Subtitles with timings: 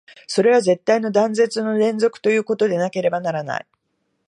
[0.25, 3.67] それは絶対の断絶の連続ということでなければならない。